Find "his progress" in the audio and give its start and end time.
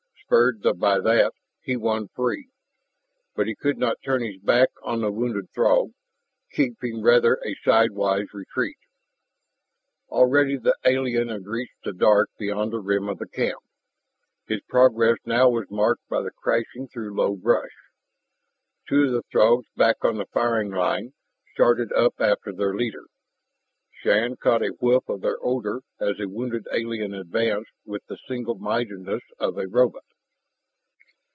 14.47-15.17